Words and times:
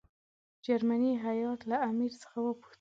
جرمني 0.65 1.13
هیات 1.25 1.59
له 1.69 1.75
امیر 1.89 2.11
څخه 2.21 2.37
وغوښتل. 2.41 2.69